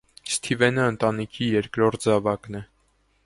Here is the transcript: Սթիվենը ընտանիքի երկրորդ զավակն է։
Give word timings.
Սթիվենը 0.35 0.87
ընտանիքի 0.93 1.49
երկրորդ 1.57 2.09
զավակն 2.09 2.61
է։ 2.61 2.65